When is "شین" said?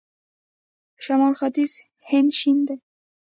2.39-2.57